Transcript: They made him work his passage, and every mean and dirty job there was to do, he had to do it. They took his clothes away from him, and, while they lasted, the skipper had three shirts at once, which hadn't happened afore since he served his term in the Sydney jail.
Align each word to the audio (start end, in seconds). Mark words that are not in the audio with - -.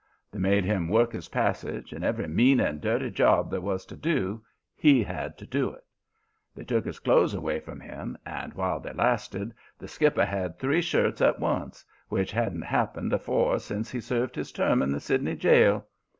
They 0.31 0.39
made 0.39 0.65
him 0.65 0.87
work 0.87 1.11
his 1.13 1.29
passage, 1.29 1.93
and 1.93 2.03
every 2.03 2.27
mean 2.27 2.59
and 2.59 2.81
dirty 2.81 3.11
job 3.11 3.51
there 3.51 3.61
was 3.61 3.85
to 3.85 3.95
do, 3.95 4.43
he 4.75 5.03
had 5.03 5.37
to 5.37 5.45
do 5.45 5.69
it. 5.69 5.85
They 6.55 6.63
took 6.63 6.85
his 6.85 6.97
clothes 6.97 7.35
away 7.35 7.59
from 7.59 7.79
him, 7.79 8.17
and, 8.25 8.51
while 8.55 8.79
they 8.79 8.93
lasted, 8.93 9.53
the 9.77 9.87
skipper 9.87 10.25
had 10.25 10.57
three 10.57 10.81
shirts 10.81 11.21
at 11.21 11.39
once, 11.39 11.85
which 12.09 12.31
hadn't 12.31 12.63
happened 12.63 13.13
afore 13.13 13.59
since 13.59 13.91
he 13.91 14.01
served 14.01 14.35
his 14.35 14.51
term 14.51 14.81
in 14.81 14.89
the 14.91 14.99
Sydney 14.99 15.35
jail. 15.35 15.85